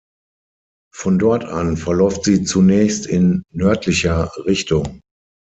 [0.91, 4.99] Von dort an verläuft sie zunächst in nördlicher Richtung.